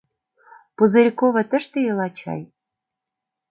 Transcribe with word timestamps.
—Пузырькова 0.75 1.43
тыште 1.49 1.77
ила 1.89 2.07
чай? 2.17 2.41